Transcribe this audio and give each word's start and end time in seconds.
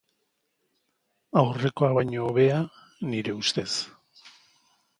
Aurrekoa 1.41 1.91
baino 1.99 2.25
hobea, 2.29 2.57
nire 3.13 3.37
ustez. 3.43 3.69